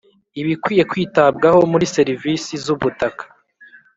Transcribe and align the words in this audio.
Ibikwiye 0.41 0.83
kwitabwaho 0.91 1.59
muri 1.71 1.85
serivisi 1.95 2.51
z 2.63 2.65
ubutaka 2.75 3.23